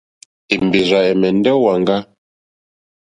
Èmbèrzà 0.53 0.99
ɛ̀mɛ́ndɛ́ 1.09 1.53
ó 1.57 1.61
wàŋgá. 1.63 1.97